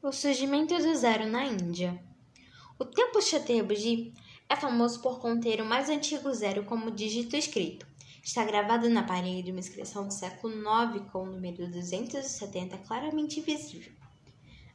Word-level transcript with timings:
O 0.00 0.12
surgimento 0.12 0.78
do 0.78 0.94
zero 0.94 1.26
na 1.26 1.44
Índia. 1.44 2.00
O 2.78 2.84
templo 2.84 3.20
Chhatrapati 3.20 4.14
é 4.48 4.54
famoso 4.54 5.02
por 5.02 5.18
conter 5.18 5.60
o 5.60 5.64
mais 5.64 5.90
antigo 5.90 6.32
zero 6.32 6.64
como 6.64 6.92
dígito 6.92 7.34
escrito. 7.34 7.84
Está 8.22 8.44
gravado 8.44 8.88
na 8.88 9.02
parede 9.02 9.50
uma 9.50 9.58
inscrição 9.58 10.06
do 10.06 10.14
século 10.14 10.54
IX 10.54 11.10
com 11.10 11.24
o 11.24 11.26
número 11.26 11.68
270 11.68 12.78
claramente 12.78 13.40
visível. 13.40 13.92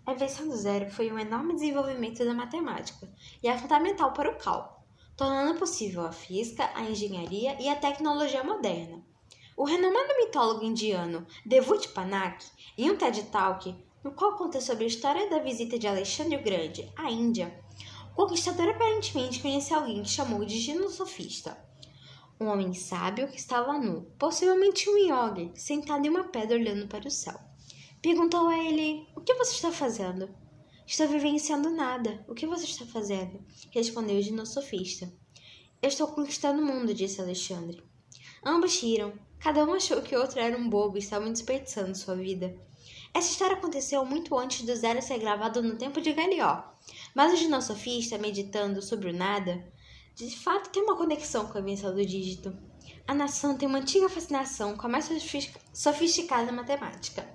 A 0.05 0.11
invenção 0.11 0.45
do 0.45 0.57
zero 0.57 0.91
foi 0.91 1.09
um 1.09 1.17
enorme 1.17 1.53
desenvolvimento 1.53 2.25
da 2.25 2.33
matemática 2.33 3.09
e 3.41 3.47
é 3.47 3.57
fundamental 3.57 4.11
para 4.11 4.29
o 4.29 4.37
cálculo, 4.37 4.83
tornando 5.15 5.57
possível 5.57 6.05
a 6.05 6.11
física, 6.11 6.69
a 6.75 6.83
engenharia 6.83 7.55
e 7.61 7.69
a 7.69 7.77
tecnologia 7.77 8.43
moderna. 8.43 9.01
O 9.55 9.63
renomado 9.63 10.17
mitólogo 10.17 10.65
indiano 10.65 11.25
Devut 11.45 11.87
Panak, 11.89 12.45
em 12.77 12.91
um 12.91 12.97
TED 12.97 13.23
Talk, 13.31 13.73
no 14.04 14.11
qual 14.11 14.35
conta 14.35 14.59
sobre 14.59 14.83
a 14.83 14.88
história 14.88 15.29
da 15.29 15.39
visita 15.39 15.79
de 15.79 15.87
Alexandre 15.87 16.36
o 16.36 16.43
Grande 16.43 16.91
à 16.96 17.09
Índia, 17.09 17.57
o 18.11 18.15
conquistador 18.15 18.69
aparentemente 18.69 19.41
conheceu 19.41 19.78
alguém 19.78 20.04
que 20.04 20.09
chamou 20.09 20.45
de 20.45 20.59
ginosofista. 20.59 21.57
Um 22.39 22.47
homem 22.47 22.73
sábio 22.73 23.29
que 23.29 23.37
estava 23.37 23.79
nu, 23.79 24.04
possivelmente 24.19 24.89
um 24.89 24.97
yogi, 24.97 25.51
sentado 25.55 26.05
em 26.05 26.09
uma 26.09 26.25
pedra 26.25 26.57
olhando 26.57 26.87
para 26.87 27.07
o 27.07 27.11
céu. 27.11 27.39
Perguntou 28.01 28.50
a 28.50 28.57
ele: 28.57 29.07
O 29.15 29.21
que 29.21 29.33
você 29.36 29.54
está 29.54 29.71
fazendo? 29.71 30.29
Estou 30.86 31.07
vivenciando 31.07 31.70
nada. 31.70 32.23
O 32.28 32.36
que 32.36 32.45
você 32.45 32.66
está 32.66 32.86
fazendo? 32.86 33.39
Respondeu 33.72 34.17
o 34.17 34.22
ginosofista. 34.22 35.11
Eu 35.81 35.88
estou 35.88 36.08
conquistando 36.08 36.61
o 36.61 36.66
mundo, 36.66 36.94
disse 36.94 37.22
Alexandre. 37.22 37.81
Ambos 38.45 38.81
riram. 38.81 39.14
Cada 39.39 39.66
um 39.66 39.73
achou 39.73 40.02
que 40.02 40.16
o 40.16 40.20
outro 40.20 40.39
era 40.39 40.58
um 40.58 40.70
bobo 40.70 40.97
e 40.97 41.00
estavam 41.00 41.31
desperdiçando 41.31 41.97
sua 41.97 42.16
vida. 42.16 42.56
Essa 43.16 43.30
história 43.30 43.55
aconteceu 43.55 44.03
muito 44.03 44.35
antes 44.35 44.66
do 44.66 44.75
zero 44.75 44.99
ser 44.99 45.19
gravado 45.19 45.61
no 45.61 45.77
tempo 45.77 46.02
de 46.02 46.13
Galió, 46.13 46.63
mas 47.13 47.31
o 47.31 47.36
ginosofista, 47.36 48.17
meditando 48.17 48.81
sobre 48.81 49.11
o 49.11 49.14
nada, 49.14 49.64
de 50.16 50.36
fato 50.36 50.72
tem 50.72 50.81
uma 50.81 50.97
conexão 50.97 51.45
com 51.45 51.58
a 51.58 51.61
invenção 51.61 51.94
do 51.94 52.03
dígito. 52.03 52.58
A 53.08 53.14
nação 53.14 53.55
tem 53.55 53.67
uma 53.67 53.78
antiga 53.78 54.09
fascinação 54.09 54.75
com 54.75 54.88
a 54.88 54.89
mais 54.89 55.08
sofisticada 55.73 56.52
matemática. 56.52 57.28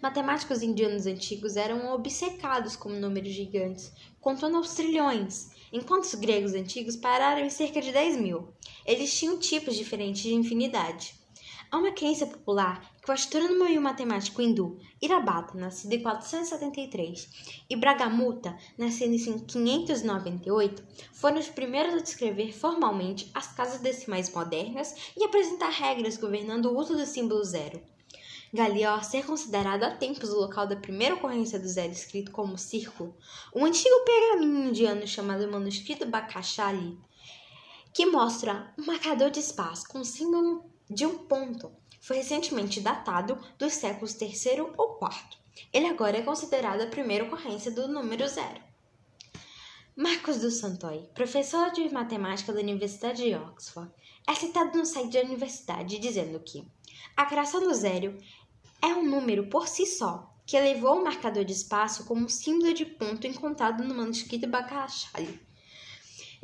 Matemáticos 0.00 0.62
indianos 0.62 1.04
antigos 1.04 1.56
eram 1.56 1.92
obcecados 1.92 2.74
com 2.74 2.88
números 2.88 3.34
gigantes, 3.34 3.92
contando 4.20 4.56
aos 4.56 4.72
trilhões, 4.74 5.50
enquanto 5.70 6.04
os 6.04 6.14
gregos 6.14 6.54
antigos 6.54 6.96
pararam 6.96 7.44
em 7.44 7.50
cerca 7.50 7.82
de 7.82 7.92
10 7.92 8.16
mil. 8.16 8.48
Eles 8.86 9.14
tinham 9.18 9.38
tipos 9.38 9.76
diferentes 9.76 10.22
de 10.22 10.32
infinidade. 10.32 11.17
Há 11.70 11.76
uma 11.76 11.92
crença 11.92 12.26
popular 12.26 12.82
que 13.02 13.10
o 13.10 13.12
astrônomo 13.12 13.66
e 13.66 13.76
o 13.76 13.82
matemático 13.82 14.40
hindu 14.40 14.78
Irabhata, 15.02 15.58
nascido 15.58 15.92
em 15.92 16.02
473, 16.02 17.28
e 17.68 17.76
Bragamuta, 17.76 18.56
nascido 18.78 19.12
em 19.12 19.38
598, 19.38 20.82
foram 21.12 21.38
os 21.38 21.48
primeiros 21.48 21.92
a 21.92 22.00
descrever 22.00 22.54
formalmente 22.54 23.30
as 23.34 23.48
casas 23.48 23.80
decimais 23.80 24.32
modernas 24.32 25.12
e 25.14 25.22
apresentar 25.24 25.68
regras 25.68 26.16
governando 26.16 26.66
o 26.66 26.78
uso 26.78 26.96
do 26.96 27.04
símbolo 27.04 27.44
zero. 27.44 27.82
Galior 28.50 29.04
ser 29.04 29.26
considerado 29.26 29.84
há 29.84 29.90
tempos 29.90 30.30
o 30.30 30.40
local 30.40 30.66
da 30.66 30.74
primeira 30.74 31.16
ocorrência 31.16 31.58
do 31.58 31.68
zero 31.68 31.92
escrito 31.92 32.30
como 32.30 32.56
círculo, 32.56 33.14
um 33.54 33.66
antigo 33.66 34.04
pergaminho 34.06 34.70
indiano 34.70 35.06
chamado 35.06 35.46
Manuscrito 35.52 36.06
Bakashali, 36.06 36.98
que 37.92 38.06
mostra 38.06 38.72
um 38.78 38.86
marcador 38.86 39.30
de 39.30 39.40
espaço 39.40 39.86
com 39.86 40.02
símbolo 40.02 40.77
de 40.90 41.06
um 41.06 41.18
ponto. 41.18 41.70
Foi 42.00 42.16
recentemente 42.16 42.80
datado 42.80 43.38
dos 43.58 43.74
séculos 43.74 44.18
III 44.20 44.60
ou 44.76 44.98
IV. 45.02 45.38
Ele 45.72 45.86
agora 45.86 46.18
é 46.18 46.22
considerado 46.22 46.80
a 46.80 46.86
primeira 46.86 47.24
ocorrência 47.24 47.70
do 47.70 47.88
número 47.88 48.26
zero. 48.28 48.60
Marcos 49.96 50.38
do 50.38 50.50
Santoy, 50.50 51.08
professor 51.12 51.72
de 51.72 51.92
matemática 51.92 52.52
da 52.52 52.60
Universidade 52.60 53.24
de 53.24 53.34
Oxford, 53.34 53.90
é 54.26 54.34
citado 54.34 54.78
no 54.78 54.86
site 54.86 55.14
da 55.14 55.22
universidade 55.22 55.98
dizendo 55.98 56.38
que 56.40 56.64
a 57.16 57.26
criação 57.26 57.60
do 57.60 57.74
zero 57.74 58.16
é 58.80 58.86
um 58.86 59.02
número 59.02 59.48
por 59.48 59.66
si 59.66 59.84
só, 59.84 60.32
que 60.46 60.56
elevou 60.56 61.00
o 61.00 61.04
marcador 61.04 61.44
de 61.44 61.52
espaço 61.52 62.04
como 62.04 62.28
símbolo 62.28 62.72
de 62.72 62.86
ponto 62.86 63.26
encontrado 63.26 63.82
no 63.82 63.94
manuscrito 63.94 64.46
Bakashali, 64.46 65.40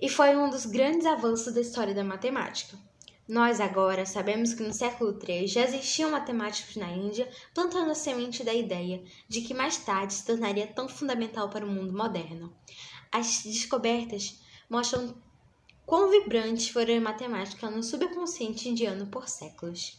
e 0.02 0.08
foi 0.08 0.36
um 0.36 0.50
dos 0.50 0.66
grandes 0.66 1.06
avanços 1.06 1.54
da 1.54 1.60
história 1.60 1.94
da 1.94 2.02
matemática. 2.02 2.76
Nós 3.26 3.58
agora 3.58 4.04
sabemos 4.04 4.52
que 4.52 4.62
no 4.62 4.72
século 4.72 5.18
III 5.18 5.46
já 5.46 5.62
existiam 5.62 6.10
matemáticos 6.10 6.76
na 6.76 6.92
Índia 6.92 7.26
plantando 7.54 7.90
a 7.90 7.94
semente 7.94 8.44
da 8.44 8.52
ideia 8.52 9.02
de 9.26 9.40
que 9.40 9.54
mais 9.54 9.78
tarde 9.78 10.12
se 10.12 10.26
tornaria 10.26 10.66
tão 10.66 10.86
fundamental 10.88 11.48
para 11.48 11.64
o 11.64 11.70
mundo 11.70 11.96
moderno. 11.96 12.54
As 13.10 13.42
descobertas 13.42 14.38
mostram 14.68 15.16
quão 15.86 16.10
vibrantes 16.10 16.68
foram 16.68 16.98
a 16.98 17.00
matemática 17.00 17.70
no 17.70 17.82
subconsciente 17.82 18.68
indiano 18.68 19.06
por 19.06 19.26
séculos. 19.26 19.98